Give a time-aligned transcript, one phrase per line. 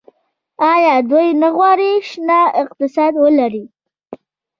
[0.73, 3.65] آیا دوی نه غواړي شنه اقتصاد ولري؟